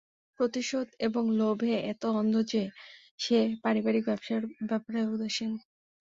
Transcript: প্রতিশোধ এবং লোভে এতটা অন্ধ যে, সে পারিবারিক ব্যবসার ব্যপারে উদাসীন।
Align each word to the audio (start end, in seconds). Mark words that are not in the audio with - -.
প্রতিশোধ 0.39 0.87
এবং 0.99 1.23
লোভে 1.39 1.73
এতটা 1.83 2.09
অন্ধ 2.19 2.35
যে, 2.51 2.63
সে 3.19 3.37
পারিবারিক 3.63 4.03
ব্যবসার 4.05 4.39
ব্যপারে 4.69 5.01
উদাসীন। 5.07 5.51